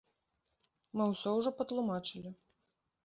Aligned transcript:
Мы 1.01 1.07
ўсё 1.11 1.29
ўжо 1.37 1.49
патлумачылі. 1.63 2.31